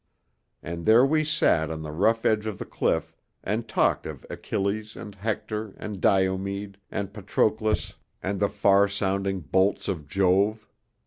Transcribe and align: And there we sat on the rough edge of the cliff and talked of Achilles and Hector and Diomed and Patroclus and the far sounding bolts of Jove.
And 0.63 0.87
there 0.87 1.05
we 1.05 1.23
sat 1.23 1.69
on 1.69 1.83
the 1.83 1.91
rough 1.91 2.25
edge 2.25 2.47
of 2.47 2.57
the 2.57 2.65
cliff 2.65 3.15
and 3.43 3.67
talked 3.67 4.07
of 4.07 4.25
Achilles 4.31 4.95
and 4.95 5.13
Hector 5.13 5.75
and 5.77 6.01
Diomed 6.01 6.79
and 6.89 7.13
Patroclus 7.13 7.93
and 8.23 8.39
the 8.39 8.49
far 8.49 8.87
sounding 8.87 9.41
bolts 9.41 9.87
of 9.87 10.07
Jove. 10.07 10.67